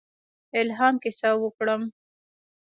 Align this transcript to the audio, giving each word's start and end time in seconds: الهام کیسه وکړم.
الهام 0.61 0.95
کیسه 1.03 1.29
وکړم. 1.41 1.81